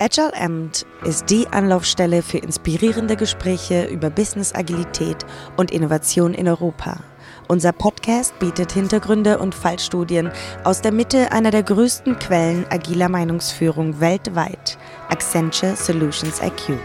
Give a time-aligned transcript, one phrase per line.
[0.00, 7.00] Agile Amt ist die Anlaufstelle für inspirierende Gespräche über Business Agilität und Innovation in Europa.
[7.48, 10.30] Unser Podcast bietet Hintergründe und Fallstudien
[10.62, 16.78] aus der Mitte einer der größten Quellen agiler Meinungsführung weltweit, Accenture Solutions IQ.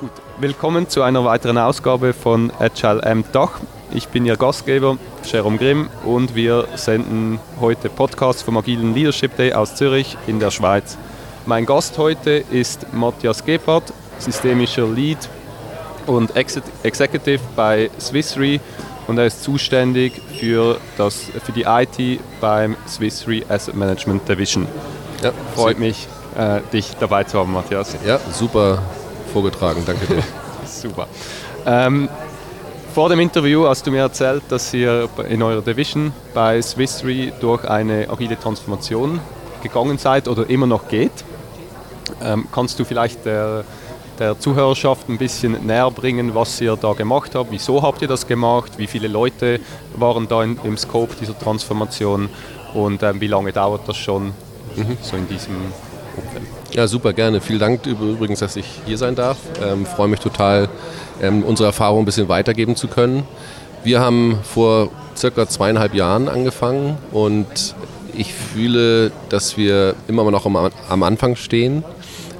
[0.00, 3.60] Gut, willkommen zu einer weiteren Ausgabe von Agile Amt Dach.
[3.90, 4.96] Ich bin Ihr Gastgeber,
[5.26, 10.52] Jerome Grimm, und wir senden heute Podcasts vom Agilen Leadership Day aus Zürich in der
[10.52, 10.96] Schweiz.
[11.46, 15.18] Mein Gast heute ist Matthias Gebhardt, systemischer Lead
[16.06, 18.60] und Executive bei Swiss Re
[19.08, 24.66] und er ist zuständig für, das, für die IT beim Swiss Re Asset Management Division.
[25.22, 26.06] Ja, Freut mich,
[26.38, 27.96] äh, dich dabei zu haben, Matthias.
[28.06, 28.80] Ja, super
[29.32, 30.22] vorgetragen, danke dir.
[30.64, 31.08] super.
[31.66, 32.08] Ähm,
[32.96, 37.30] vor dem Interview hast du mir erzählt, dass ihr in eurer Division bei Swiss Re
[37.42, 39.20] durch eine agile Transformation
[39.62, 41.12] gegangen seid oder immer noch geht.
[42.22, 43.64] Ähm, kannst du vielleicht der,
[44.18, 47.50] der Zuhörerschaft ein bisschen näher bringen, was ihr da gemacht habt?
[47.50, 48.72] Wieso habt ihr das gemacht?
[48.78, 49.60] Wie viele Leute
[49.94, 52.30] waren da in, im Scope dieser Transformation?
[52.72, 54.28] Und ähm, wie lange dauert das schon
[54.74, 54.96] mhm.
[55.02, 55.56] so in diesem
[56.16, 56.44] Umfeld?
[56.72, 57.42] Ja, super gerne.
[57.42, 59.36] Vielen Dank übrigens, dass ich hier sein darf.
[59.62, 60.70] Ähm, freue mich total,
[61.22, 63.24] ähm, unsere Erfahrung ein bisschen weitergeben zu können.
[63.84, 67.74] Wir haben vor circa zweieinhalb Jahren angefangen und
[68.14, 71.84] ich fühle, dass wir immer noch am, am Anfang stehen.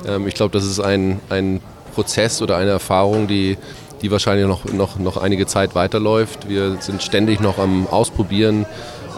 [0.07, 1.61] Ähm, ich glaube, das ist ein, ein
[1.95, 3.59] Prozess oder eine Erfahrung, die,
[4.03, 6.49] die wahrscheinlich noch, noch, noch einige Zeit weiterläuft.
[6.49, 8.67] Wir sind ständig noch am Ausprobieren,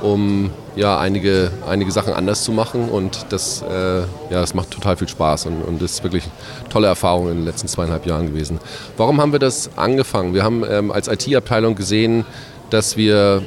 [0.03, 4.97] um ja, einige, einige Sachen anders zu machen und das, äh, ja, das macht total
[4.97, 6.23] viel Spaß und, und ist wirklich
[6.61, 8.61] eine tolle Erfahrung in den letzten zweieinhalb Jahren gewesen.
[8.97, 10.35] Warum haben wir das angefangen?
[10.35, 12.25] Wir haben ähm, als IT-Abteilung gesehen,
[12.71, 13.43] dass wir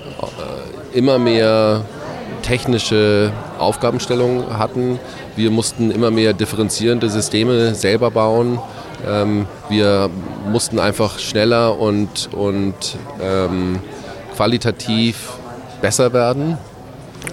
[0.94, 1.86] äh, immer mehr
[2.42, 5.00] technische Aufgabenstellungen hatten.
[5.38, 8.60] Wir mussten immer mehr differenzierende Systeme selber bauen.
[9.08, 10.10] Ähm, wir
[10.52, 13.80] mussten einfach schneller und, und ähm,
[14.36, 15.30] qualitativ
[15.82, 16.58] besser werden.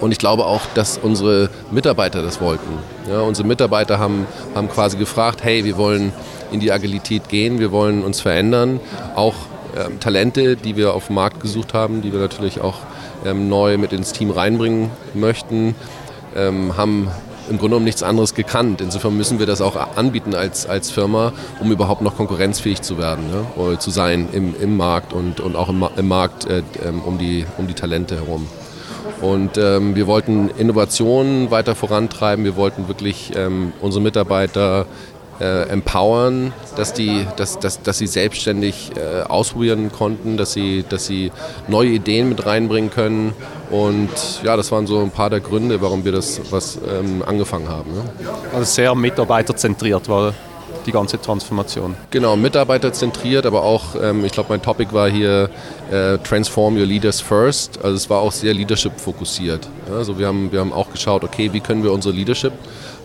[0.01, 2.77] Und ich glaube auch, dass unsere Mitarbeiter das wollten.
[3.09, 6.13] Ja, unsere Mitarbeiter haben, haben quasi gefragt, hey, wir wollen
[6.51, 8.79] in die Agilität gehen, wir wollen uns verändern.
[9.15, 9.35] Auch
[9.77, 12.77] ähm, Talente, die wir auf dem Markt gesucht haben, die wir natürlich auch
[13.25, 15.75] ähm, neu mit ins Team reinbringen möchten,
[16.35, 17.09] ähm, haben
[17.49, 18.79] im Grunde genommen nichts anderes gekannt.
[18.79, 23.25] Insofern müssen wir das auch anbieten als, als Firma, um überhaupt noch konkurrenzfähig zu werden,
[23.31, 23.79] ne?
[23.79, 27.45] zu sein im, im Markt und, und auch im, im Markt äh, ähm, um, die,
[27.57, 28.47] um die Talente herum.
[29.21, 32.45] Und ähm, wir wollten Innovationen weiter vorantreiben.
[32.45, 34.85] Wir wollten wirklich ähm, unsere Mitarbeiter
[35.39, 41.05] äh, empowern, dass, die, dass, dass, dass sie selbstständig äh, ausprobieren konnten, dass sie, dass
[41.05, 41.31] sie
[41.67, 43.33] neue Ideen mit reinbringen können.
[43.69, 44.09] Und
[44.43, 47.93] ja, das waren so ein paar der Gründe, warum wir das was ähm, angefangen haben.
[47.93, 48.01] Ne?
[48.53, 50.33] Also sehr mitarbeiterzentriert war
[50.85, 51.95] die ganze Transformation.
[52.11, 55.49] Genau, mitarbeiterzentriert, aber auch, ähm, ich glaube, mein Topic war hier
[55.91, 57.79] äh, Transform Your Leaders First.
[57.83, 59.67] Also es war auch sehr Leadership fokussiert.
[59.91, 62.53] Also wir haben, wir haben auch geschaut, okay, wie können wir unsere Leadership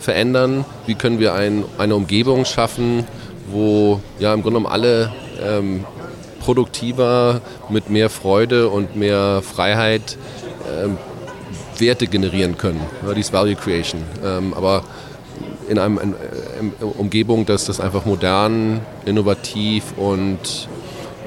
[0.01, 0.65] verändern?
[0.87, 3.07] Wie können wir ein, eine Umgebung schaffen,
[3.49, 5.85] wo ja im Grunde genommen alle ähm,
[6.41, 10.19] produktiver, mit mehr Freude und mehr Freiheit
[10.71, 10.99] ähm,
[11.79, 12.81] Werte generieren können.
[13.07, 14.03] Ja, dies Value Creation.
[14.25, 14.85] Ähm, aber
[15.69, 16.01] in einer
[16.81, 20.69] Umgebung, dass das einfach modern, innovativ und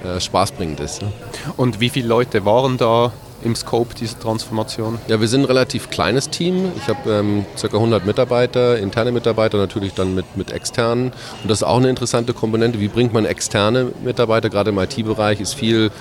[0.04, 1.02] äh, spaßbringend ist.
[1.02, 1.12] Ne?
[1.56, 3.12] Und wie viele Leute waren da
[3.44, 5.00] im Scope dieser Transformation?
[5.08, 6.72] Ja, wir sind ein relativ kleines Team.
[6.78, 7.68] Ich habe ähm, ca.
[7.68, 11.12] 100 Mitarbeiter, interne Mitarbeiter natürlich dann mit, mit externen.
[11.42, 12.80] Und das ist auch eine interessante Komponente.
[12.80, 14.50] Wie bringt man externe Mitarbeiter?
[14.50, 15.92] Gerade im IT-Bereich ist viel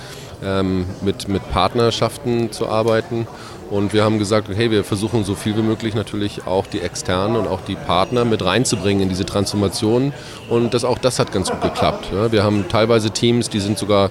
[0.43, 3.27] ähm, mit, mit Partnerschaften zu arbeiten.
[3.69, 7.35] Und wir haben gesagt, hey, wir versuchen so viel wie möglich natürlich auch die Externen
[7.35, 10.13] und auch die Partner mit reinzubringen in diese Transformation.
[10.49, 12.07] Und das, auch das hat ganz gut geklappt.
[12.31, 14.09] Wir haben teilweise Teams, die sind sogar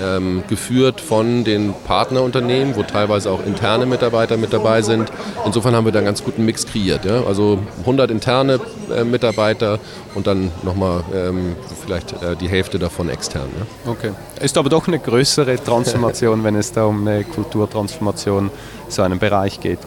[0.00, 5.10] ähm, geführt von den Partnerunternehmen, wo teilweise auch interne Mitarbeiter mit dabei sind.
[5.44, 7.04] Insofern haben wir da einen ganz guten Mix kreiert.
[7.04, 7.24] Ja?
[7.24, 8.60] Also 100 interne
[8.92, 9.78] äh, Mitarbeiter
[10.14, 13.48] und dann nochmal ähm, vielleicht äh, die Hälfte davon extern.
[13.58, 13.90] Ja?
[13.90, 14.12] Okay.
[14.40, 18.50] Ist aber doch eine größere Transformation, wenn es da um eine Kulturtransformation
[18.88, 19.78] so einem Bereich geht.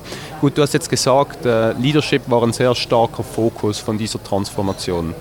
[0.42, 5.13] Gut, du hast jetzt gesagt, äh, Leadership war ein sehr starker Fokus von dieser Transformation.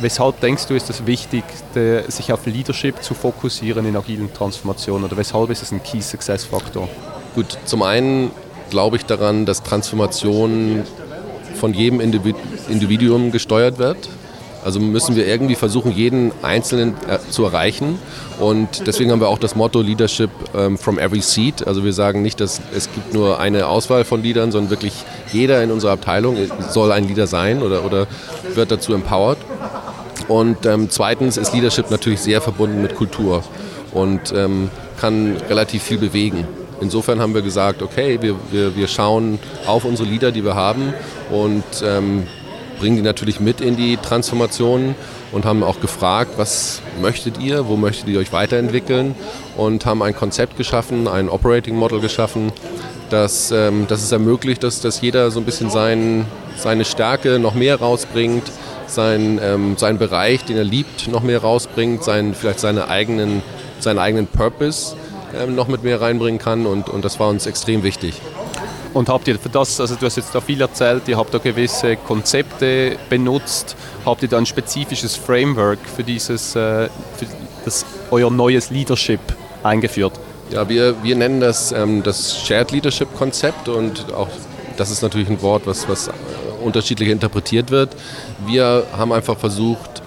[0.00, 1.44] Weshalb denkst du, ist es wichtig,
[1.74, 6.00] de, sich auf Leadership zu fokussieren in agilen Transformationen oder weshalb ist es ein Key
[6.00, 6.88] Success Faktor?
[7.34, 8.30] Gut, zum einen
[8.70, 10.84] glaube ich daran, dass Transformation
[11.62, 14.08] von jedem Individuum gesteuert wird.
[14.64, 18.00] Also müssen wir irgendwie versuchen, jeden Einzelnen äh, zu erreichen.
[18.40, 21.64] Und deswegen haben wir auch das Motto Leadership ähm, from every seat.
[21.64, 24.92] Also wir sagen nicht, dass es gibt nur eine Auswahl von Leadern, sondern wirklich
[25.32, 26.36] jeder in unserer Abteilung
[26.68, 28.08] soll ein Leader sein oder, oder
[28.56, 29.38] wird dazu empowered.
[30.26, 33.44] Und ähm, zweitens ist Leadership natürlich sehr verbunden mit Kultur
[33.92, 34.68] und ähm,
[35.00, 36.44] kann relativ viel bewegen.
[36.82, 40.92] Insofern haben wir gesagt, okay, wir, wir, wir schauen auf unsere Leader, die wir haben
[41.32, 42.26] und ähm,
[42.78, 44.94] bringen die natürlich mit in die Transformation
[45.30, 49.14] und haben auch gefragt, was möchtet ihr, wo möchtet ihr euch weiterentwickeln
[49.56, 52.52] und haben ein Konzept geschaffen, ein Operating Model geschaffen,
[53.08, 56.26] das, ähm, das es ermöglicht, dass, dass jeder so ein bisschen sein,
[56.56, 58.44] seine Stärke noch mehr rausbringt,
[58.86, 63.42] sein, ähm, seinen Bereich, den er liebt, noch mehr rausbringt, sein, vielleicht seine eigenen,
[63.80, 64.96] seinen eigenen Purpose
[65.38, 68.20] ähm, noch mit mehr reinbringen kann und, und das war uns extrem wichtig.
[68.94, 71.38] Und habt ihr für das, also du hast jetzt da viel erzählt, ihr habt da
[71.38, 73.74] gewisse Konzepte benutzt,
[74.04, 77.26] habt ihr da ein spezifisches Framework für dieses, äh, für
[77.64, 79.20] das, euer neues Leadership
[79.62, 80.12] eingeführt?
[80.50, 84.28] Ja, wir, wir nennen das ähm, das Shared Leadership Konzept und auch
[84.76, 86.10] das ist natürlich ein Wort, was, was
[86.62, 87.96] unterschiedlich interpretiert wird.
[88.46, 90.02] Wir haben einfach versucht,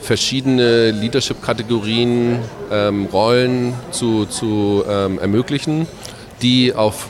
[0.00, 2.38] verschiedene Leadership-Kategorien,
[2.70, 5.86] ähm, Rollen zu, zu ähm, ermöglichen,
[6.42, 7.08] die auf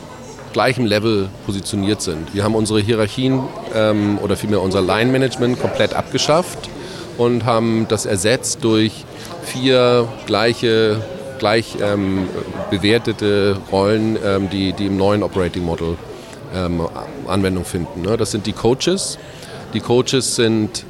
[0.53, 2.35] gleichem Level positioniert sind.
[2.35, 3.41] Wir haben unsere Hierarchien
[3.75, 6.69] ähm, oder vielmehr unser Line-Management komplett abgeschafft
[7.17, 9.05] und haben das ersetzt durch
[9.43, 11.01] vier gleiche,
[11.39, 12.29] gleich ähm,
[12.71, 15.97] bewertete Rollen, ähm, die, die im neuen Operating Model
[16.55, 16.83] ähm,
[17.27, 18.03] Anwendung finden.
[18.03, 18.17] Ne?
[18.17, 19.19] Das sind die Coaches.
[19.75, 20.85] Die Coaches sind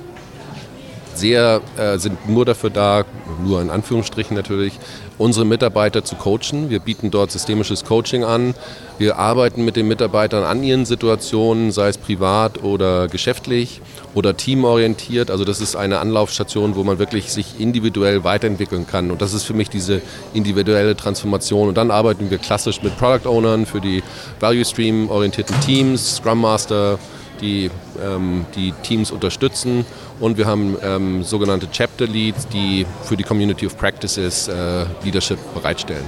[1.19, 3.05] sehr, äh, sind nur dafür da,
[3.44, 4.79] nur in Anführungsstrichen natürlich,
[5.19, 6.70] unsere Mitarbeiter zu coachen.
[6.70, 8.55] Wir bieten dort systemisches Coaching an.
[8.99, 13.81] Wir arbeiten mit den Mitarbeitern an ihren Situationen, sei es privat oder geschäftlich
[14.15, 15.31] oder teamorientiert.
[15.31, 19.11] Also das ist eine Anlaufstation, wo man wirklich sich individuell weiterentwickeln kann.
[19.11, 20.00] Und das ist für mich diese
[20.35, 21.69] individuelle Transformation.
[21.69, 24.03] Und dann arbeiten wir klassisch mit Product Ownern für die
[24.41, 26.99] Value Stream orientierten Teams, Scrum Master,
[27.40, 27.70] die
[28.02, 29.85] ähm, die Teams unterstützen
[30.20, 35.38] und wir haben ähm, sogenannte Chapter Leads, die für die Community of Practices äh, Leadership
[35.55, 36.05] bereitstellen.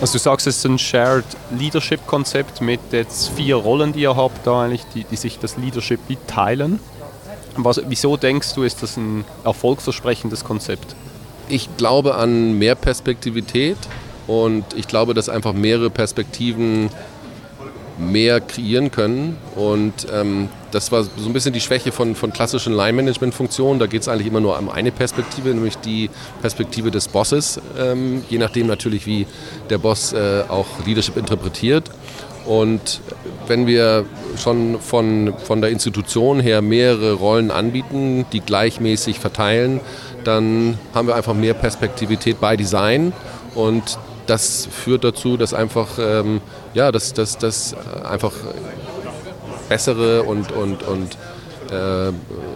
[0.00, 1.24] Also du sagst, es ist ein Shared
[1.56, 5.56] Leadership Konzept mit jetzt vier Rollen, die ihr habt, da eigentlich, die, die sich das
[5.56, 6.80] Leadership mitteilen.
[7.56, 10.96] Was, wieso denkst du, ist das ein erfolgsversprechendes Konzept?
[11.48, 13.76] Ich glaube an mehr Perspektivität
[14.26, 16.90] und ich glaube, dass einfach mehrere Perspektiven
[17.98, 19.36] mehr kreieren können.
[19.54, 23.78] Und ähm, das war so ein bisschen die Schwäche von, von klassischen Line-Management-Funktionen.
[23.78, 26.10] Da geht es eigentlich immer nur um eine Perspektive, nämlich die
[26.40, 29.26] Perspektive des Bosses, ähm, je nachdem natürlich, wie
[29.70, 31.90] der Boss äh, auch Leadership interpretiert.
[32.46, 33.00] Und
[33.46, 34.04] wenn wir
[34.36, 39.80] schon von, von der Institution her mehrere Rollen anbieten, die gleichmäßig verteilen,
[40.24, 43.12] dann haben wir einfach mehr Perspektivität bei Design
[43.54, 46.40] und das führt dazu, dass einfach, ähm,
[46.74, 47.74] ja, dass, dass, dass
[48.04, 48.32] einfach
[49.68, 51.16] bessere und, und, und
[51.70, 52.12] äh,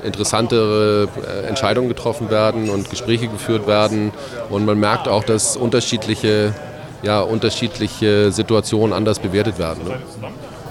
[0.06, 4.12] interessantere äh, Entscheidungen getroffen werden und Gespräche geführt werden.
[4.50, 6.54] Und man merkt auch, dass unterschiedliche,
[7.02, 9.84] ja, unterschiedliche Situationen anders bewertet werden.
[9.84, 9.98] Ne?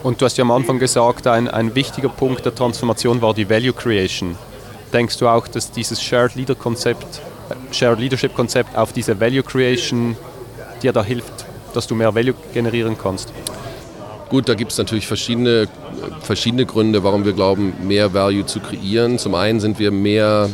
[0.04, 3.50] Und du hast ja am Anfang gesagt, ein, ein wichtiger Punkt der Transformation war die
[3.50, 4.38] Value Creation.
[4.94, 7.20] Denkst du auch, dass dieses Shared, Leader -Konzept,
[7.72, 10.16] Shared Leadership Konzept auf diese Value Creation
[10.84, 13.34] dir da hilft, dass du mehr Value generieren kannst?
[14.30, 15.68] Gut, da gibt es natürlich verschiedene,
[16.22, 19.20] verschiedene Gründe, warum wir glauben, mehr Value zu kreieren.
[19.20, 20.50] Zum einen sind wir mehr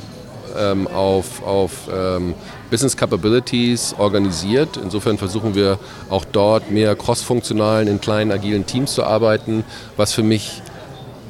[0.58, 2.36] ähm, auf, auf ähm,
[2.70, 4.78] Business Capabilities organisiert.
[4.78, 9.64] Insofern versuchen wir auch dort mehr cross-funktionalen, in kleinen, agilen Teams zu arbeiten,
[9.98, 10.62] was für mich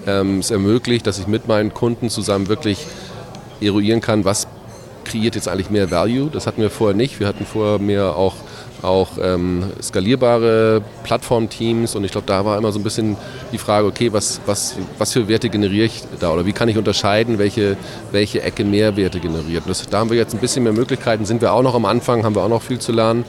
[0.05, 2.85] ähm, es ermöglicht, dass ich mit meinen Kunden zusammen wirklich
[3.61, 4.47] eruieren kann, was
[5.05, 6.29] kreiert jetzt eigentlich mehr Value.
[6.29, 7.19] Das hatten wir vorher nicht.
[7.19, 8.35] Wir hatten vorher mehr auch
[8.83, 13.17] auch ähm, skalierbare Plattformteams und ich glaube, da war immer so ein bisschen
[13.51, 16.77] die Frage, okay, was, was, was für Werte generiere ich da oder wie kann ich
[16.77, 17.77] unterscheiden, welche,
[18.11, 19.63] welche Ecke Mehrwerte generiert.
[19.67, 22.23] Das, da haben wir jetzt ein bisschen mehr Möglichkeiten, sind wir auch noch am Anfang,
[22.23, 23.25] haben wir auch noch viel zu lernen.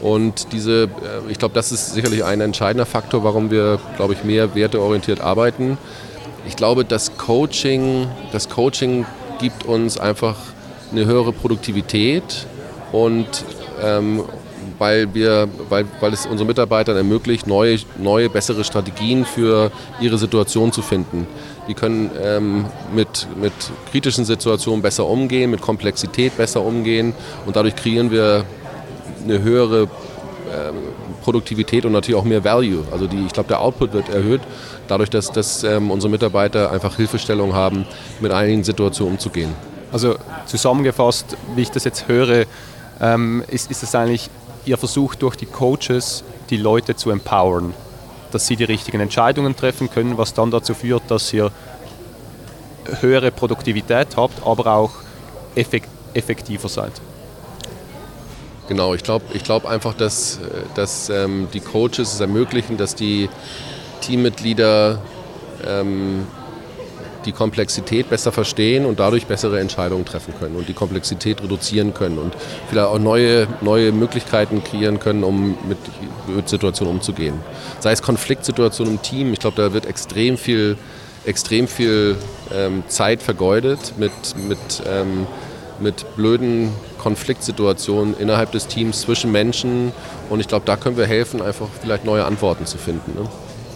[0.00, 4.24] Und diese, äh, ich glaube, das ist sicherlich ein entscheidender Faktor, warum wir, glaube ich,
[4.24, 5.78] mehr werteorientiert arbeiten.
[6.46, 9.06] Ich glaube, das Coaching, das Coaching
[9.38, 10.36] gibt uns einfach
[10.90, 12.46] eine höhere Produktivität
[12.90, 13.26] und
[13.82, 14.24] ähm,
[14.82, 19.70] weil, wir, weil, weil es unseren Mitarbeitern ermöglicht, neue, neue, bessere Strategien für
[20.00, 21.28] ihre Situation zu finden.
[21.68, 23.52] Die können ähm, mit, mit
[23.92, 27.14] kritischen Situationen besser umgehen, mit Komplexität besser umgehen
[27.46, 28.44] und dadurch kreieren wir
[29.22, 30.74] eine höhere ähm,
[31.22, 32.82] Produktivität und natürlich auch mehr Value.
[32.90, 34.40] Also die, ich glaube, der Output wird erhöht,
[34.88, 37.86] dadurch, dass, dass ähm, unsere Mitarbeiter einfach Hilfestellung haben,
[38.18, 39.54] mit einigen Situationen umzugehen.
[39.92, 42.46] Also zusammengefasst, wie ich das jetzt höre,
[43.02, 44.30] ähm, ist, ist es eigentlich
[44.64, 47.74] Ihr Versuch durch die Coaches, die Leute zu empowern,
[48.30, 51.50] dass sie die richtigen Entscheidungen treffen können, was dann dazu führt, dass ihr
[53.00, 54.92] höhere Produktivität habt, aber auch
[55.54, 56.92] effektiver seid.
[58.68, 60.38] Genau, ich glaube ich glaub einfach, dass,
[60.74, 63.28] dass ähm, die Coaches es ermöglichen, dass die
[64.00, 64.98] Teammitglieder
[65.66, 66.26] ähm,
[67.24, 72.18] die Komplexität besser verstehen und dadurch bessere Entscheidungen treffen können und die Komplexität reduzieren können
[72.18, 72.34] und
[72.68, 75.78] vielleicht auch neue, neue Möglichkeiten kreieren können, um mit,
[76.48, 77.34] Situationen umzugehen.
[77.80, 80.76] Sei es Konfliktsituationen im Team, ich glaube, da wird extrem viel,
[81.24, 82.16] extrem viel
[82.54, 85.26] ähm, Zeit vergeudet mit, mit, ähm,
[85.80, 89.92] mit blöden Konfliktsituationen innerhalb des Teams zwischen Menschen
[90.30, 93.20] und ich glaube, da können wir helfen, einfach vielleicht neue Antworten zu finden.
[93.20, 93.28] Ne?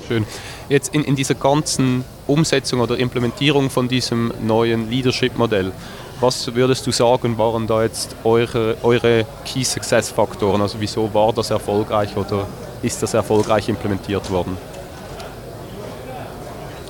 [0.07, 0.25] Schön.
[0.69, 5.73] Jetzt in, in dieser ganzen Umsetzung oder Implementierung von diesem neuen Leadership-Modell,
[6.21, 10.62] was würdest du sagen, waren da jetzt eure, eure Key Success Faktoren?
[10.62, 12.47] Also wieso war das erfolgreich oder
[12.83, 14.56] ist das erfolgreich implementiert worden?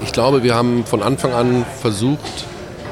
[0.02, 2.47] Ich glaube, wir haben von Anfang an versucht,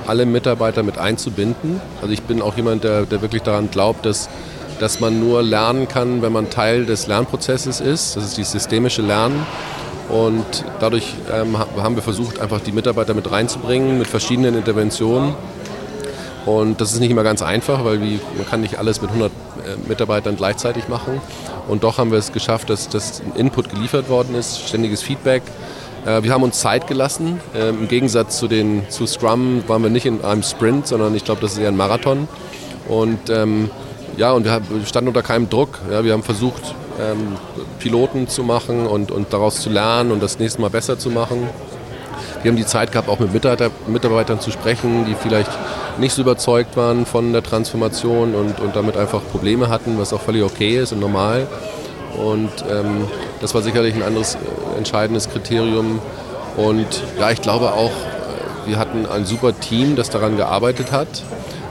[0.07, 1.81] alle Mitarbeiter mit einzubinden.
[2.01, 4.29] Also ich bin auch jemand, der, der wirklich daran glaubt, dass,
[4.81, 8.17] dass man nur lernen kann, wenn man Teil des Lernprozesses ist.
[8.17, 9.47] Das ist die systemische Lernen.
[10.09, 15.35] Und dadurch ähm, haben wir versucht, einfach die Mitarbeiter mit reinzubringen mit verschiedenen Interventionen.
[16.47, 19.33] Und das ist nicht immer ganz einfach, weil wie, man kann nicht alles mit 100
[19.33, 21.21] äh, Mitarbeitern gleichzeitig machen.
[21.69, 25.43] Und doch haben wir es geschafft, dass, dass Input geliefert worden ist, ständiges Feedback.
[26.05, 27.41] Äh, wir haben uns Zeit gelassen.
[27.55, 31.25] Äh, Im Gegensatz zu, den, zu Scrum waren wir nicht in einem Sprint, sondern ich
[31.25, 32.29] glaube, das ist eher ein Marathon.
[32.89, 33.71] Und ähm,
[34.17, 35.79] ja, und wir standen unter keinem Druck.
[35.91, 37.37] Ja, wir haben versucht, ähm,
[37.79, 41.49] Piloten zu machen und, und daraus zu lernen und das nächste Mal besser zu machen.
[42.43, 45.51] Wir haben die Zeit gehabt, auch mit Mitarbeiter, Mitarbeitern zu sprechen, die vielleicht
[45.99, 50.21] nicht so überzeugt waren von der Transformation und, und damit einfach Probleme hatten, was auch
[50.21, 51.47] völlig okay ist und normal.
[52.17, 53.09] Und ähm,
[53.41, 56.01] das war sicherlich ein anderes äh, entscheidendes Kriterium.
[56.57, 61.09] Und ja, ich glaube auch, äh, wir hatten ein super Team, das daran gearbeitet hat,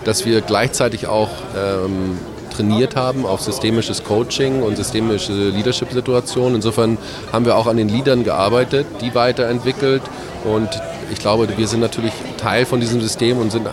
[0.04, 2.18] dass wir gleichzeitig auch ähm,
[2.56, 6.56] trainiert haben auf systemisches Coaching und systemische Leadership-Situationen.
[6.56, 6.98] Insofern
[7.32, 10.02] haben wir auch an den Leadern gearbeitet, die weiterentwickelt
[10.46, 10.70] und
[11.12, 13.68] ich glaube, wir sind natürlich Teil von diesem System und sind,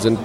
[0.00, 0.18] sind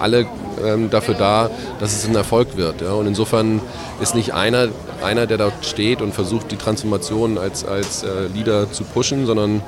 [0.00, 0.26] alle
[0.64, 1.50] ähm, dafür da,
[1.80, 2.82] dass es ein Erfolg wird.
[2.82, 3.60] Und insofern
[4.00, 4.68] ist nicht einer,
[5.02, 9.62] einer, der dort steht und versucht, die Transformation als, als äh, Leader zu pushen, sondern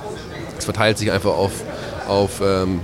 [0.57, 1.53] es verteilt sich einfach auf,
[2.09, 2.81] auf ähm,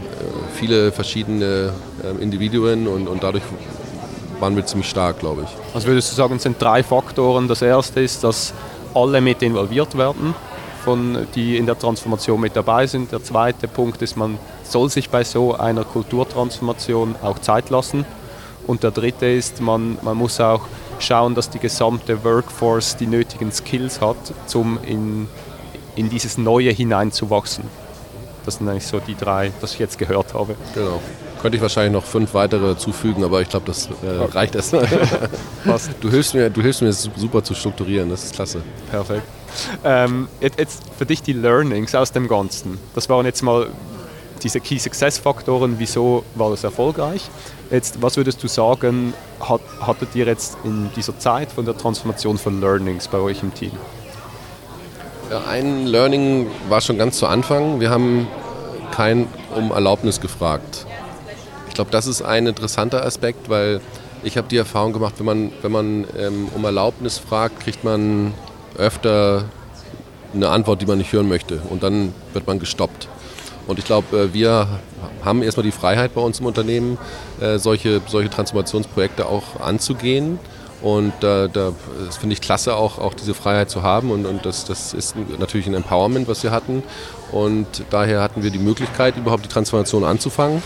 [0.55, 3.45] viele verschiedene äh, Individuen und, und dadurch
[4.40, 5.75] waren wir ziemlich stark, glaube ich.
[5.75, 7.49] Also würdest du sagen, es sind drei Faktoren.
[7.49, 8.52] Das erste ist, dass
[8.94, 10.35] alle mit involviert werden,
[10.85, 13.12] von, die in der Transformation mit dabei sind.
[13.12, 18.04] Der zweite Punkt ist, man soll sich bei so einer Kulturtransformation auch Zeit lassen.
[18.66, 20.62] Und der dritte ist, man, man muss auch
[20.99, 24.16] schauen, dass die gesamte Workforce die nötigen Skills hat,
[24.54, 25.28] um in,
[25.97, 27.64] in dieses Neue hineinzuwachsen.
[28.44, 30.56] Das sind eigentlich so die drei, das ich jetzt gehört habe.
[30.75, 31.00] Genau.
[31.40, 34.87] Könnte ich wahrscheinlich noch fünf weitere zufügen, aber ich glaube, das äh, reicht erstmal.
[36.00, 38.62] du, hilfst mir, du hilfst mir, es super zu strukturieren, das ist klasse.
[38.90, 39.23] Perfekt.
[39.85, 42.78] Ähm, jetzt für dich die Learnings aus dem Ganzen.
[42.94, 43.68] Das waren jetzt mal
[44.42, 47.30] diese Key Success Faktoren, wieso war das erfolgreich?
[47.70, 52.37] Jetzt, was würdest du sagen, hat, hattet ihr jetzt in dieser Zeit von der Transformation
[52.38, 53.73] von Learnings bei euch im Team?
[55.30, 57.80] Ja, ein Learning war schon ganz zu Anfang.
[57.80, 58.26] Wir haben
[58.90, 60.87] kein um Erlaubnis gefragt.
[61.80, 63.80] Ich glaube, das ist ein interessanter Aspekt, weil
[64.22, 68.34] ich habe die Erfahrung gemacht, wenn man, wenn man ähm, um Erlaubnis fragt, kriegt man
[68.76, 69.46] öfter
[70.34, 71.62] eine Antwort, die man nicht hören möchte.
[71.70, 73.08] Und dann wird man gestoppt.
[73.66, 74.68] Und ich glaube, äh, wir
[75.25, 76.99] haben erstmal die Freiheit bei uns im Unternehmen,
[77.40, 80.38] äh, solche, solche Transformationsprojekte auch anzugehen.
[80.82, 81.72] Und äh, da
[82.10, 84.10] finde ich klasse, auch, auch diese Freiheit zu haben.
[84.10, 86.82] Und, und das, das ist natürlich ein Empowerment, was wir hatten.
[87.32, 90.62] Und daher hatten wir die Möglichkeit, überhaupt die Transformation anzufangen.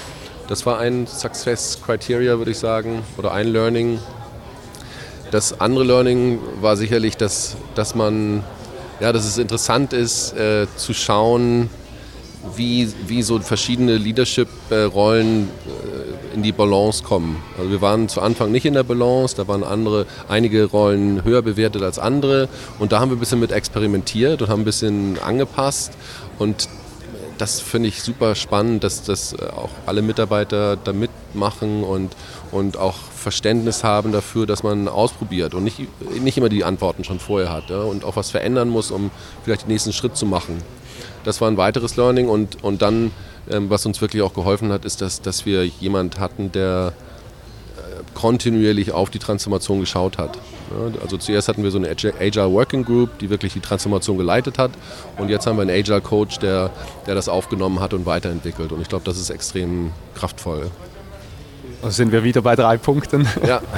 [0.46, 3.98] Das war ein Success Criteria, würde ich sagen, oder ein Learning.
[5.30, 8.44] Das andere Learning war sicherlich, dass, dass man,
[9.00, 11.70] ja, dass es interessant ist, äh, zu schauen,
[12.56, 17.42] wie, wie so verschiedene Leadership-Rollen äh, in die Balance kommen.
[17.56, 21.40] Also wir waren zu Anfang nicht in der Balance, da waren andere, einige Rollen höher
[21.40, 25.18] bewertet als andere und da haben wir ein bisschen mit experimentiert und haben ein bisschen
[25.20, 25.92] angepasst
[26.38, 26.68] und
[27.38, 32.14] das finde ich super spannend, dass das äh, auch alle Mitarbeiter da mitmachen und,
[32.52, 35.80] und auch Verständnis haben dafür, dass man ausprobiert und nicht,
[36.20, 39.10] nicht immer die Antworten schon vorher hat ja, und auch was verändern muss, um
[39.44, 40.62] vielleicht den nächsten Schritt zu machen.
[41.24, 43.10] Das war ein weiteres Learning und, und dann
[43.50, 46.92] ähm, was uns wirklich auch geholfen hat, ist, dass, dass wir jemand hatten, der
[47.76, 50.38] äh, kontinuierlich auf die Transformation geschaut hat.
[51.02, 54.70] Also zuerst hatten wir so eine Agile Working Group, die wirklich die Transformation geleitet hat
[55.18, 56.70] und jetzt haben wir einen Agile Coach, der,
[57.06, 60.70] der das aufgenommen hat und weiterentwickelt und ich glaube, das ist extrem kraftvoll.
[61.82, 63.28] Also sind wir wieder bei drei Punkten.
[63.46, 63.60] Ja.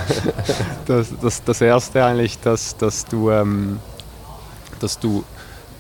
[0.87, 3.81] Das, das, das erste eigentlich, dass, dass, du, ähm,
[4.79, 5.25] dass du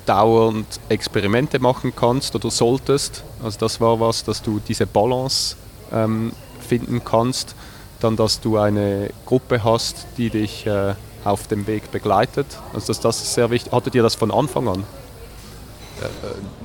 [0.05, 3.23] dauernd Experimente machen kannst oder solltest.
[3.41, 5.55] Also das war was, dass du diese Balance
[5.93, 7.55] ähm, finden kannst.
[8.01, 12.47] Dann, dass du eine Gruppe hast, die dich äh, auf dem Weg begleitet.
[12.73, 13.73] Also das, das ist sehr wichtig.
[13.73, 14.85] Hattet ihr das von Anfang an?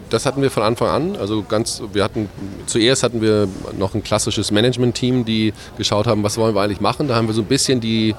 [0.10, 1.16] Das hatten wir von Anfang an.
[1.16, 2.30] Also ganz, wir hatten
[2.66, 3.48] zuerst hatten wir
[3.78, 7.08] noch ein klassisches Management-Team, die geschaut haben, was wollen wir eigentlich machen.
[7.08, 8.14] Da haben wir so ein bisschen die,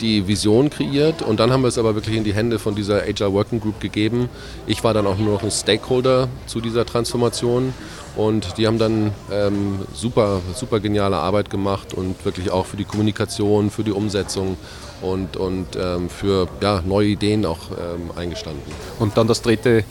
[0.00, 3.02] die Vision kreiert und dann haben wir es aber wirklich in die Hände von dieser
[3.02, 4.28] Agile Working Group gegeben.
[4.66, 7.74] Ich war dann auch nur noch ein Stakeholder zu dieser Transformation
[8.16, 12.84] und die haben dann ähm, super, super geniale Arbeit gemacht und wirklich auch für die
[12.84, 14.56] Kommunikation, für die Umsetzung
[15.00, 18.62] und, und ähm, für ja, neue Ideen auch ähm, eingestanden.
[18.98, 19.84] Und dann das dritte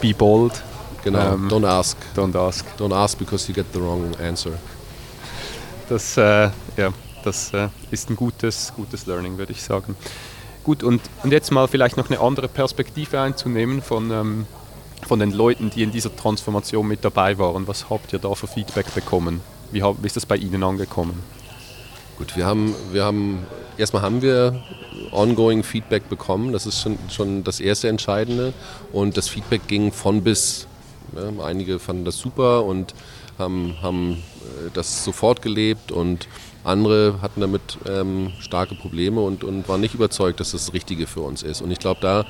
[0.00, 0.62] be bold.
[1.02, 1.96] Genau, ähm, don't ask.
[2.16, 2.64] Don't ask.
[2.78, 4.52] Don't ask because you get the wrong answer.
[5.88, 6.92] Das, äh, ja,
[7.24, 9.96] das äh, ist ein gutes, gutes Learning, würde ich sagen.
[10.62, 14.46] Gut, und, und jetzt mal vielleicht noch eine andere Perspektive einzunehmen von, ähm,
[15.06, 17.66] von den Leuten, die in dieser Transformation mit dabei waren.
[17.66, 19.40] Was habt ihr da für Feedback bekommen?
[19.72, 21.22] Wie, wie ist das bei Ihnen angekommen?
[22.18, 23.46] Gut, wir haben, wir haben
[23.78, 24.62] erstmal haben wir
[25.10, 26.52] ongoing Feedback bekommen.
[26.52, 28.52] Das ist schon, schon das erste Entscheidende.
[28.92, 30.66] Und das Feedback ging von bis.
[31.16, 32.94] Ja, einige fanden das super und
[33.38, 36.28] haben, haben äh, das sofort gelebt und
[36.62, 41.06] andere hatten damit ähm, starke Probleme und, und waren nicht überzeugt, dass das, das Richtige
[41.06, 41.62] für uns ist.
[41.62, 42.26] Und ich glaube, da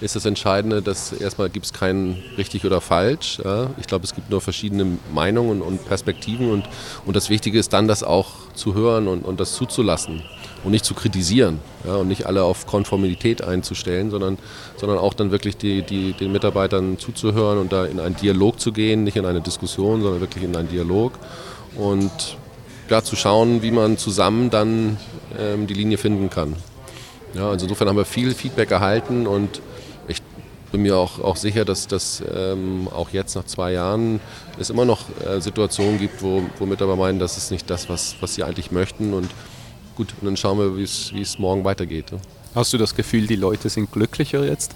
[0.00, 3.40] ist das Entscheidende, dass erstmal gibt es kein richtig oder falsch.
[3.44, 3.70] Ja.
[3.78, 6.68] Ich glaube, es gibt nur verschiedene Meinungen und Perspektiven und,
[7.06, 10.22] und das Wichtige ist dann, das auch zu hören und, und das zuzulassen
[10.64, 14.38] und nicht zu kritisieren ja, und nicht alle auf Konformität einzustellen, sondern,
[14.76, 18.72] sondern auch dann wirklich die, die, den Mitarbeitern zuzuhören und da in einen Dialog zu
[18.72, 21.12] gehen, nicht in eine Diskussion, sondern wirklich in einen Dialog
[21.76, 22.36] und
[22.90, 24.98] ja, zu schauen, wie man zusammen dann
[25.38, 26.56] ähm, die Linie finden kann.
[27.34, 29.60] Ja, also insofern haben wir viel Feedback erhalten und
[30.08, 30.22] ich
[30.72, 34.20] bin mir auch, auch sicher, dass das ähm, auch jetzt nach zwei Jahren
[34.58, 38.16] es immer noch äh, Situationen gibt, wo, wo Mitarbeiter meinen, das ist nicht das, was,
[38.20, 39.30] was sie eigentlich möchten und
[39.96, 40.82] gut, und dann schauen wir, wie
[41.20, 42.06] es morgen weitergeht.
[42.54, 44.74] Hast du das Gefühl, die Leute sind glücklicher jetzt?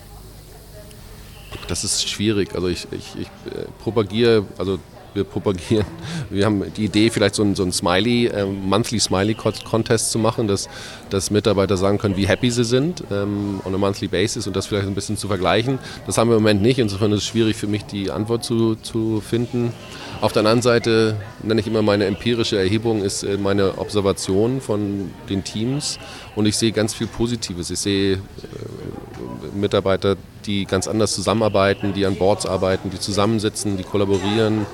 [1.69, 2.55] Das ist schwierig.
[2.55, 4.79] Also ich, ich, ich äh, propagiere, also
[5.15, 5.87] wir propagieren,
[6.31, 10.19] wir haben die Idee, vielleicht so ein, so ein Smiley, äh, Monthly Smiley Contest zu
[10.19, 10.69] machen, dass,
[11.11, 14.67] dass Mitarbeiter sagen können, wie happy sie sind ähm, on a monthly basis und das
[14.67, 15.79] vielleicht ein bisschen zu vergleichen.
[16.07, 18.75] Das haben wir im Moment nicht, insofern ist es schwierig für mich, die Antwort zu,
[18.77, 19.73] zu finden.
[20.21, 25.13] Auf der anderen Seite nenne ich immer meine empirische Erhebung, ist äh, meine Observation von
[25.29, 25.97] den Teams
[26.35, 27.71] und ich sehe ganz viel Positives.
[27.71, 28.19] Ich sehe äh,
[29.55, 34.67] Mitarbeiter, die ganz anders zusammenarbeiten, die an Boards arbeiten, die zusammensitzen, die kollaborieren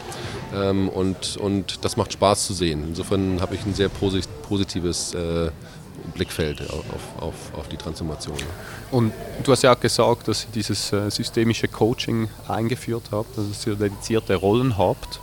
[0.54, 2.82] ähm, und, und das macht Spaß zu sehen.
[2.88, 5.50] Insofern habe ich ein sehr positives äh,
[6.14, 8.36] Blickfeld auf, auf, auf die Transformation.
[8.90, 13.74] Und du hast ja auch gesagt, dass ihr dieses systemische Coaching eingeführt habt, dass ihr
[13.74, 15.20] dedizierte Rollen habt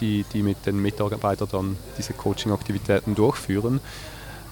[0.00, 3.80] die, die mit den Mitarbeitern dann diese Coaching-Aktivitäten durchführen.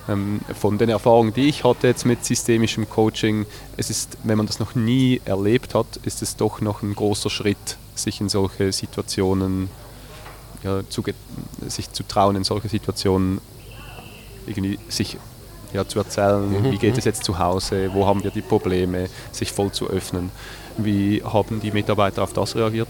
[0.09, 4.47] Ähm, von den Erfahrungen, die ich hatte jetzt mit systemischem Coaching, es ist, wenn man
[4.47, 8.73] das noch nie erlebt hat, ist es doch noch ein großer Schritt, sich in solche
[8.73, 9.69] Situationen,
[10.63, 11.03] ja, zu,
[11.67, 13.41] sich zu trauen, in solche Situationen
[14.47, 15.19] irgendwie sich
[15.73, 16.73] ja, zu erzählen, mhm.
[16.73, 20.31] wie geht es jetzt zu Hause, wo haben wir die Probleme, sich voll zu öffnen.
[20.79, 22.89] Wie haben die Mitarbeiter auf das reagiert?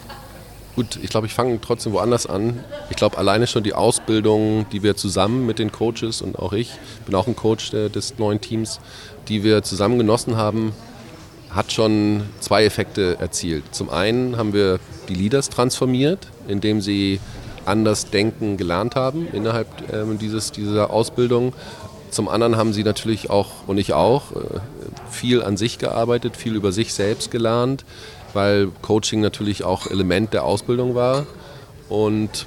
[0.78, 2.62] Gut, ich glaube, ich fange trotzdem woanders an.
[2.88, 6.70] Ich glaube, alleine schon die Ausbildung, die wir zusammen mit den Coaches und auch ich,
[7.04, 8.78] bin auch ein Coach des neuen Teams,
[9.26, 10.72] die wir zusammen genossen haben,
[11.50, 13.64] hat schon zwei Effekte erzielt.
[13.72, 17.18] Zum einen haben wir die Leaders transformiert, indem sie
[17.64, 21.54] anders denken gelernt haben innerhalb ähm, dieses, dieser Ausbildung.
[22.12, 24.36] Zum anderen haben sie natürlich auch, und ich auch, äh,
[25.10, 27.84] viel an sich gearbeitet, viel über sich selbst gelernt,
[28.38, 31.26] weil Coaching natürlich auch Element der Ausbildung war.
[31.88, 32.46] Und,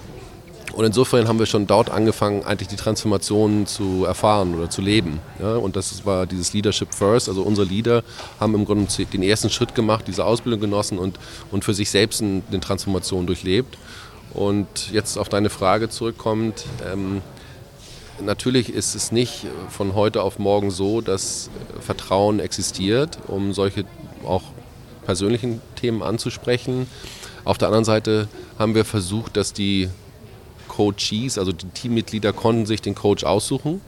[0.71, 5.19] und insofern haben wir schon dort angefangen, eigentlich die Transformation zu erfahren oder zu leben.
[5.41, 7.27] Ja, und das war dieses Leadership First.
[7.27, 8.04] Also unsere Leader
[8.39, 11.19] haben im Grunde den ersten Schritt gemacht, diese Ausbildung genossen und,
[11.51, 13.77] und für sich selbst eine Transformation durchlebt.
[14.34, 17.21] Und jetzt auf deine Frage zurückkommt, ähm,
[18.21, 21.49] natürlich ist es nicht von heute auf morgen so, dass
[21.82, 23.84] Vertrauen existiert, um solche
[24.25, 24.43] auch
[25.06, 26.88] persönlichen Themen anzusprechen.
[27.44, 28.28] Auf der anderen Seite
[28.60, 29.90] haben wir versucht, dass die
[30.68, 33.82] Coaches, also die Teammitglieder konnten sich den Coach aussuchen.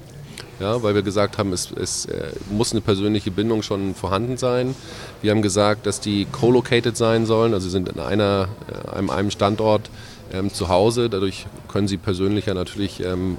[0.60, 4.76] Ja, weil wir gesagt haben, es, es äh, muss eine persönliche Bindung schon vorhanden sein.
[5.22, 9.10] Wir haben gesagt, dass die co-located sein sollen, also sie sind an einer, äh, einem,
[9.10, 9.90] einem Standort
[10.32, 11.10] ähm, zu Hause.
[11.10, 13.38] Dadurch können sie persönlicher natürlich ähm,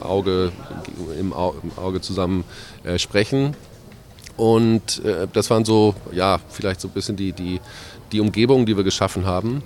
[0.00, 0.52] Auge,
[1.18, 2.44] im, Auge zusammen
[2.84, 3.56] äh, sprechen.
[4.36, 7.60] Und äh, das waren so, ja, vielleicht so ein bisschen die, die,
[8.12, 9.62] die Umgebung, die wir geschaffen haben.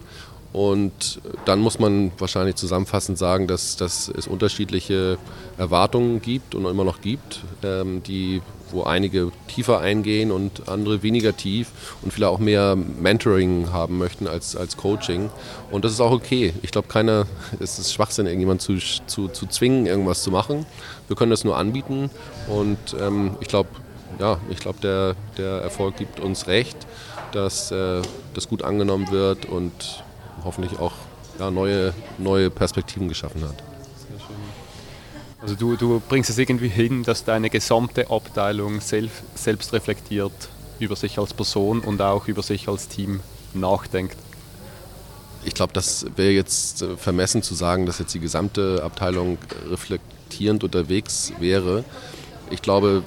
[0.52, 5.18] Und dann muss man wahrscheinlich zusammenfassend sagen, dass, dass es unterschiedliche
[5.58, 11.36] Erwartungen gibt und immer noch gibt, ähm, die, wo einige tiefer eingehen und andere weniger
[11.36, 11.68] tief
[12.02, 15.28] und vielleicht auch mehr Mentoring haben möchten als, als Coaching.
[15.70, 16.54] Und das ist auch okay.
[16.62, 17.26] Ich glaube, keiner,
[17.60, 20.64] es ist Schwachsinn, irgendjemand zu, zu, zu zwingen, irgendwas zu machen.
[21.08, 22.08] Wir können das nur anbieten
[22.48, 23.68] und ähm, ich glaube,
[24.18, 26.76] ja, ich glaube, der, der Erfolg gibt uns recht,
[27.32, 28.02] dass äh,
[28.34, 30.02] das gut angenommen wird und
[30.44, 30.94] hoffentlich auch
[31.38, 33.62] ja, neue, neue Perspektiven geschaffen hat.
[35.40, 40.32] Also du, du bringst es irgendwie hin, dass deine gesamte Abteilung selbst, selbst reflektiert
[40.80, 43.20] über sich als Person und auch über sich als Team
[43.54, 44.16] nachdenkt.
[45.44, 49.38] Ich glaube, das wäre jetzt äh, vermessen zu sagen, dass jetzt die gesamte Abteilung
[49.70, 51.84] reflektierend unterwegs wäre.
[52.50, 53.02] Ich glaube,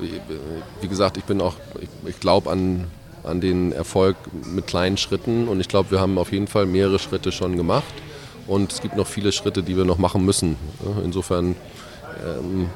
[0.81, 2.87] wie gesagt, ich bin auch, ich, ich glaube an
[3.23, 5.47] an den Erfolg mit kleinen Schritten.
[5.47, 7.93] Und ich glaube, wir haben auf jeden Fall mehrere Schritte schon gemacht.
[8.47, 10.55] Und es gibt noch viele Schritte, die wir noch machen müssen.
[11.03, 11.55] Insofern
[12.25, 12.69] ähm,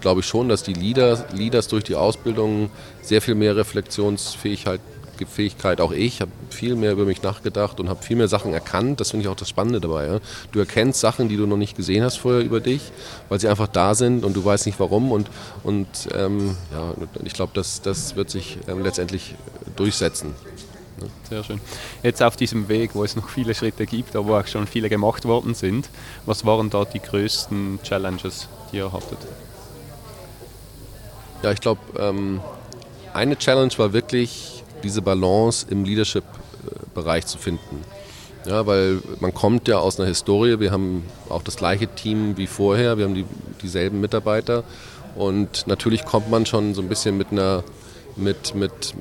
[0.00, 4.80] glaube ich schon, dass die Leader, Leaders durch die Ausbildung sehr viel mehr Reflexionsfähigkeit
[5.26, 9.00] Fähigkeit, auch ich, habe viel mehr über mich nachgedacht und habe viel mehr Sachen erkannt.
[9.00, 10.06] Das finde ich auch das Spannende dabei.
[10.06, 10.20] Ja?
[10.52, 12.92] Du erkennst Sachen, die du noch nicht gesehen hast vorher über dich,
[13.28, 15.12] weil sie einfach da sind und du weißt nicht warum.
[15.12, 15.28] Und,
[15.62, 16.94] und ähm, ja,
[17.24, 19.34] ich glaube, das, das wird sich ähm, letztendlich
[19.76, 20.34] durchsetzen.
[21.28, 21.60] Sehr schön.
[22.02, 25.24] Jetzt auf diesem Weg, wo es noch viele Schritte gibt, aber auch schon viele gemacht
[25.24, 25.88] worden sind,
[26.26, 29.18] was waren da die größten Challenges, die ihr hattet?
[31.42, 32.40] Ja, ich glaube, ähm,
[33.14, 37.84] eine Challenge war wirklich diese Balance im Leadership-Bereich zu finden.
[38.44, 42.48] Ja, weil man kommt ja aus einer Historie, wir haben auch das gleiche Team wie
[42.48, 43.24] vorher, wir haben die,
[43.62, 44.64] dieselben Mitarbeiter
[45.14, 47.62] und natürlich kommt man schon so ein bisschen mit einer,
[48.16, 48.94] mit, mit,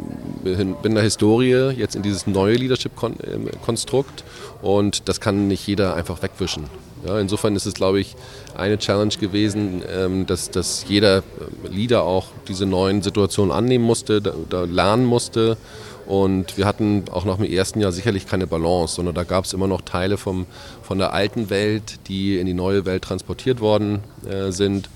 [0.43, 4.23] mit einer Historie jetzt in dieses neue Leadership-Konstrukt
[4.61, 6.65] und das kann nicht jeder einfach wegwischen.
[7.05, 8.15] Ja, insofern ist es, glaube ich,
[8.55, 11.23] eine Challenge gewesen, ähm, dass, dass jeder
[11.69, 15.57] Leader auch diese neuen Situationen annehmen musste, da lernen musste.
[16.05, 19.53] Und wir hatten auch noch im ersten Jahr sicherlich keine Balance, sondern da gab es
[19.53, 20.45] immer noch Teile vom,
[20.81, 24.89] von der alten Welt, die in die neue Welt transportiert worden äh, sind.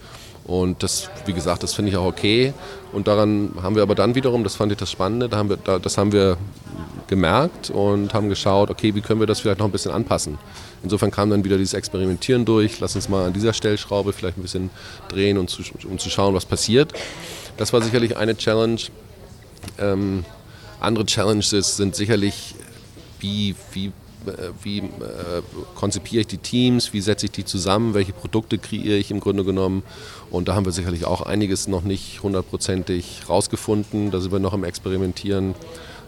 [0.46, 2.54] Und das, wie gesagt, das finde ich auch okay.
[2.92, 5.58] Und daran haben wir aber dann wiederum, das fand ich das Spannende, da haben wir,
[5.58, 6.38] da, das haben wir
[7.08, 10.38] gemerkt und haben geschaut, okay, wie können wir das vielleicht noch ein bisschen anpassen.
[10.84, 14.42] Insofern kam dann wieder dieses Experimentieren durch, lass uns mal an dieser Stellschraube vielleicht ein
[14.42, 14.70] bisschen
[15.10, 16.94] drehen, und zu, um zu schauen, was passiert.
[17.58, 18.82] Das war sicherlich eine Challenge.
[19.80, 20.26] Ähm,
[20.80, 22.56] andere Challenges sind sicherlich,
[23.20, 23.92] wie, wie
[24.28, 24.82] äh, wie äh,
[25.76, 29.44] konzipiere ich die Teams, wie setze ich die zusammen, welche Produkte kreiere ich im Grunde
[29.44, 29.84] genommen.
[30.32, 34.12] Und da haben wir sicherlich auch einiges noch nicht hundertprozentig rausgefunden.
[34.12, 35.56] Da sind wir noch im Experimentieren.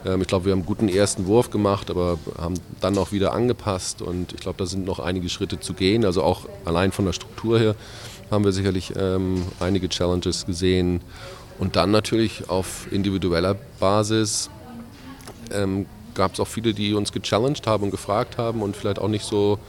[0.05, 3.33] Ähm, ich glaube, wir haben einen guten ersten Wurf gemacht, aber haben dann auch wieder
[3.33, 4.01] angepasst.
[4.01, 6.05] Und ich glaube, da sind noch einige Schritte zu gehen.
[6.05, 7.75] Also auch allein von der Struktur her
[8.31, 11.01] haben wir sicherlich ähm, einige Challenges gesehen.
[11.59, 14.49] Und dann natürlich auf individueller Basis
[15.51, 19.07] ähm, gab es auch viele, die uns gechallenged haben und gefragt haben und vielleicht auch
[19.07, 19.59] nicht so,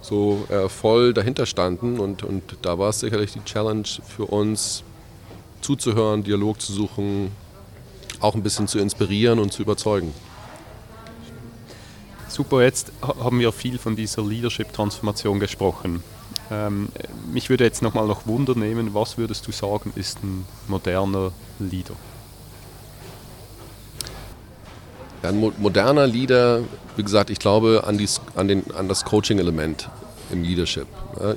[0.00, 2.00] so äh, voll dahinter standen.
[2.00, 4.82] Und, und da war es sicherlich die Challenge für uns,
[5.60, 7.32] zuzuhören, Dialog zu suchen,
[8.20, 10.12] auch ein bisschen zu inspirieren und zu überzeugen.
[12.28, 16.02] Super, jetzt haben wir viel von dieser Leadership-Transformation gesprochen.
[16.50, 16.88] Ähm,
[17.32, 21.94] mich würde jetzt nochmal noch Wunder nehmen, was würdest du sagen, ist ein moderner Leader?
[25.22, 26.62] Ein moderner Leader,
[26.96, 29.88] wie gesagt, ich glaube an, die, an, den, an das Coaching-Element
[30.30, 30.86] im Leadership.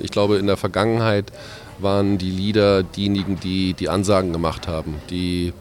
[0.02, 1.32] Ich glaube, in der Vergangenheit
[1.78, 5.52] waren die Leader diejenigen, die die Ansagen gemacht haben, die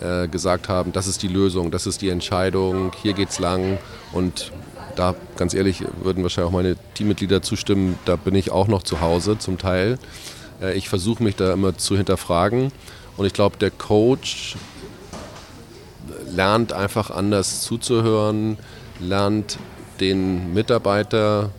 [0.00, 3.78] äh, gesagt haben, das ist die Lösung, das ist die Entscheidung, hier geht's lang.
[4.12, 4.52] Und
[4.96, 9.00] da, ganz ehrlich, würden wahrscheinlich auch meine Teammitglieder zustimmen, da bin ich auch noch zu
[9.00, 9.98] Hause zum Teil.
[10.60, 12.72] Äh, ich versuche mich da immer zu hinterfragen.
[13.16, 14.56] Und ich glaube, der Coach
[16.30, 18.56] lernt einfach anders zuzuhören,
[19.00, 19.58] lernt
[20.00, 21.50] den Mitarbeiter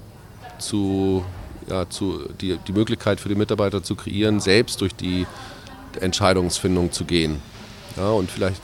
[0.58, 1.24] zu,
[1.70, 5.28] ja, zu die, die Möglichkeit für die Mitarbeiter zu kreieren, selbst durch die
[6.00, 7.42] Entscheidungsfindung zu gehen.
[7.98, 8.62] Ja, und vielleicht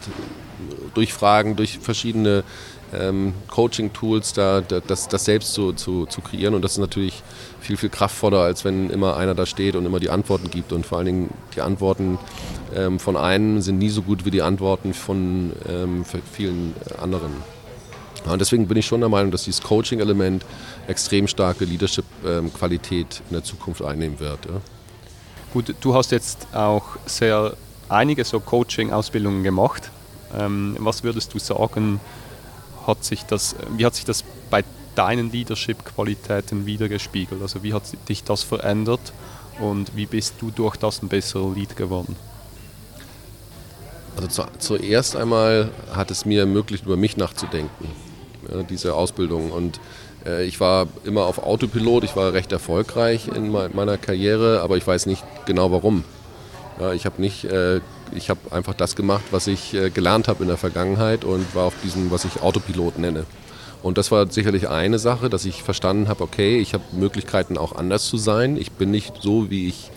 [0.94, 2.44] durch Fragen, durch verschiedene
[2.94, 6.54] ähm, Coaching-Tools, da, da, das, das selbst zu, zu, zu kreieren.
[6.54, 7.22] Und das ist natürlich
[7.60, 10.72] viel, viel kraftvoller, als wenn immer einer da steht und immer die Antworten gibt.
[10.72, 12.18] Und vor allen Dingen die Antworten
[12.76, 17.32] ähm, von einem sind nie so gut wie die Antworten von ähm, vielen anderen.
[18.26, 20.46] Ja, und deswegen bin ich schon der Meinung, dass dieses Coaching-Element
[20.88, 24.46] extrem starke Leadership-Qualität in der Zukunft einnehmen wird.
[24.46, 24.62] Ja.
[25.54, 27.56] Gut, du hast jetzt auch sehr
[27.90, 29.92] einige so Coaching-Ausbildungen gemacht.
[30.38, 32.00] Ähm, was würdest du sagen,
[32.86, 34.64] hat sich das, wie hat sich das bei
[34.96, 37.42] deinen Leadership-Qualitäten wiedergespiegelt?
[37.42, 39.14] Also wie hat dich das verändert
[39.60, 42.16] und wie bist du durch das ein besserer Lead geworden?
[44.16, 47.88] Also zu, zuerst einmal hat es mir ermöglicht, über mich nachzudenken,
[48.52, 49.52] ja, diese Ausbildung.
[49.52, 49.80] Und
[50.26, 54.88] äh, ich war immer auf Autopilot, ich war recht erfolgreich in meiner Karriere, aber ich
[54.88, 56.04] weiß nicht genau warum.
[56.80, 60.44] Ja, ich habe nicht äh, ich habe einfach das gemacht, was ich äh, gelernt habe
[60.44, 63.26] in der Vergangenheit und war auf diesem, was ich Autopilot nenne.
[63.84, 67.76] Und das war sicherlich eine Sache, dass ich verstanden habe, okay, ich habe Möglichkeiten auch
[67.76, 68.58] anders zu sein.
[68.58, 69.92] Ich bin nicht so, wie ich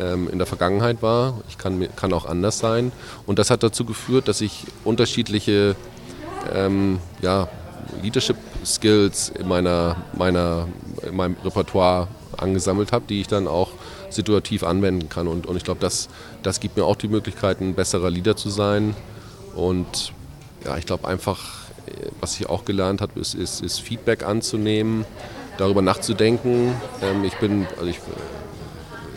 [0.00, 1.40] ähm, in der Vergangenheit war.
[1.48, 2.92] Ich kann, kann auch anders sein.
[3.26, 5.76] Und das hat dazu geführt, dass ich unterschiedliche
[6.52, 7.48] ähm, ja,
[8.02, 10.66] Leadership Skills in, meiner, meiner,
[11.06, 13.70] in meinem Repertoire angesammelt habe, die ich dann auch
[14.10, 15.28] situativ anwenden kann.
[15.28, 16.08] Und, und ich glaube, das,
[16.42, 18.94] das gibt mir auch die Möglichkeit, ein besserer Leader zu sein.
[19.54, 20.12] Und
[20.64, 21.60] ja, ich glaube einfach,
[22.20, 25.04] was ich auch gelernt habe, ist, ist, ist, Feedback anzunehmen,
[25.58, 26.74] darüber nachzudenken.
[27.02, 27.98] Ähm, ich bin, also ich,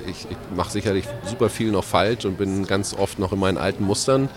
[0.08, 3.58] ich, ich mache sicherlich super viel noch falsch und bin ganz oft noch in meinen
[3.58, 4.29] alten Mustern.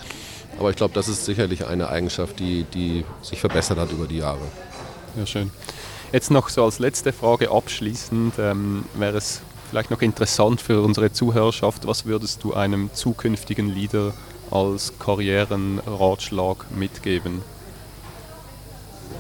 [0.59, 4.19] Aber ich glaube, das ist sicherlich eine Eigenschaft, die, die sich verbessert hat über die
[4.19, 4.41] Jahre.
[5.17, 5.51] Ja, schön.
[6.13, 11.13] Jetzt noch so als letzte Frage abschließend ähm, wäre es vielleicht noch interessant für unsere
[11.13, 14.15] Zuhörerschaft, was würdest du einem zukünftigen Leader
[14.51, 17.43] als Karrierenratschlag mitgeben?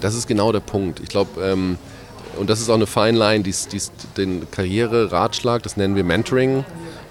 [0.00, 1.00] Das ist genau der Punkt.
[1.00, 1.78] Ich glaube, ähm,
[2.38, 6.64] und das ist auch eine Fine Line, dies, dies, den Karriereratschlag, das nennen wir Mentoring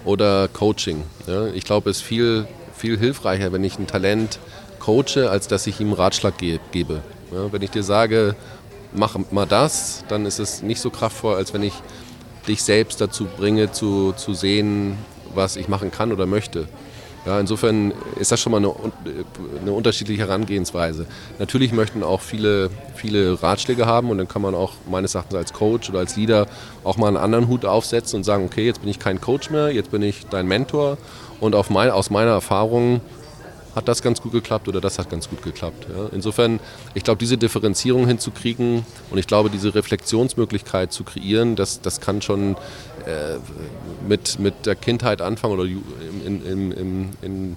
[0.04, 1.02] oder Coaching.
[1.26, 1.46] Ja?
[1.48, 4.38] Ich glaube, es ist viel, viel hilfreicher, wenn ich ein Talent
[4.78, 7.02] coache, als dass ich ihm Ratschlag ge gebe.
[7.32, 7.52] Ja?
[7.52, 8.36] Wenn ich dir sage,
[8.92, 11.74] mach mal das, dann ist es nicht so kraftvoll, als wenn ich
[12.48, 14.96] dich selbst dazu bringe, zu, zu sehen,
[15.34, 16.68] was ich machen kann oder möchte.
[17.26, 18.72] Ja, insofern ist das schon mal eine,
[19.60, 21.06] eine, unterschiedliche Herangehensweise.
[21.40, 25.52] Natürlich möchten auch viele, viele Ratschläge haben und dann kann man auch meines Erachtens als
[25.52, 26.46] Coach oder als Leader
[26.84, 29.72] auch mal einen anderen Hut aufsetzen und sagen, okay, jetzt bin ich kein Coach mehr,
[29.72, 30.98] jetzt bin ich dein Mentor
[31.40, 33.00] und mein, aus meiner Erfahrung
[33.76, 35.86] hat das ganz gut geklappt oder das hat ganz gut geklappt.
[35.94, 36.08] Ja.
[36.12, 36.60] Insofern,
[36.94, 42.22] ich glaube, diese Differenzierung hinzukriegen und ich glaube, diese Reflexionsmöglichkeit zu kreieren, das, das kann
[42.22, 42.56] schon
[43.04, 43.36] äh,
[44.08, 47.56] mit, mit der Kindheit anfangen oder in, in, in, in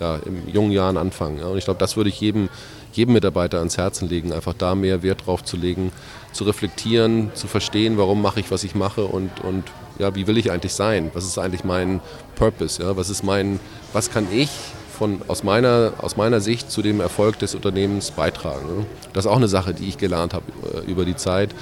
[0.00, 1.38] ja, in jungen Jahren anfangen.
[1.40, 1.46] Ja.
[1.46, 2.48] Und ich glaube, das würde ich jedem,
[2.92, 5.90] jedem Mitarbeiter ans Herzen legen, einfach da mehr Wert drauf zu legen,
[6.32, 9.64] zu reflektieren, zu verstehen, warum mache ich, was ich mache und, und
[9.98, 11.10] ja, wie will ich eigentlich sein?
[11.14, 12.00] Was ist eigentlich mein
[12.36, 12.82] Purpose?
[12.82, 12.96] Ja?
[12.96, 13.58] Was ist mein,
[13.92, 14.50] was kann ich
[14.96, 18.66] von, aus, meiner, aus meiner Sicht zu dem Erfolg des Unternehmens beitragen.
[18.66, 18.86] Ne?
[19.12, 21.54] Das ist auch eine Sache, die ich gelernt habe äh, über die Zeit.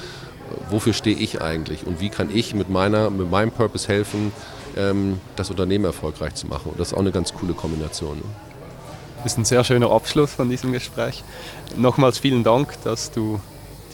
[0.70, 4.32] Wofür stehe ich eigentlich und wie kann ich mit, meiner, mit meinem Purpose helfen,
[4.76, 6.70] ähm, das Unternehmen erfolgreich zu machen?
[6.70, 8.18] Und das ist auch eine ganz coole Kombination.
[8.18, 8.24] Ne?
[9.22, 11.24] Das ist ein sehr schöner Abschluss von diesem Gespräch.
[11.76, 13.40] Nochmals vielen Dank, dass du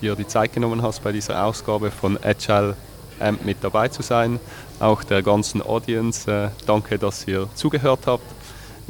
[0.03, 2.77] dir die Zeit genommen hast, bei dieser Ausgabe von Agile
[3.21, 4.41] Amp mit dabei zu sein.
[4.81, 6.31] Auch der ganzen Audience.
[6.31, 8.25] Äh, danke, dass ihr zugehört habt.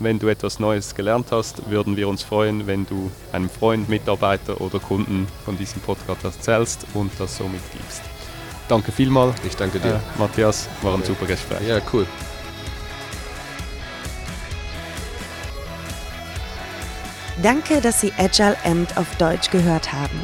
[0.03, 4.59] Wenn du etwas Neues gelernt hast, würden wir uns freuen, wenn du einem Freund, Mitarbeiter
[4.63, 8.01] oder Kunden von diesem Podcast erzählst und das so mitgibst.
[8.67, 9.37] Danke vielmals.
[9.45, 9.97] Ich danke dir.
[9.97, 11.69] Äh, Matthias, war ein super Gespräch.
[11.69, 12.07] Ja, cool.
[17.43, 20.19] Danke, dass Sie Agile Amt auf Deutsch gehört haben.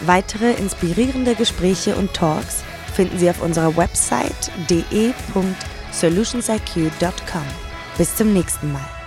[0.00, 7.44] Weitere inspirierende Gespräche und Talks finden Sie auf unserer Website de.solutionsiq.com.
[7.96, 9.03] Bis zum nächsten Mal.